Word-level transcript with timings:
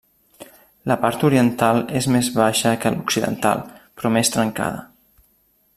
La 0.91 0.95
part 1.03 1.25
oriental 1.29 1.83
és 1.99 2.07
més 2.15 2.31
baixa 2.39 2.73
que 2.85 2.93
l'occidental, 2.95 3.63
però 4.01 4.13
més 4.17 4.35
trencada. 4.37 4.85